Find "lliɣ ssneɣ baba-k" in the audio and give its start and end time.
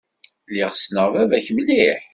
0.49-1.47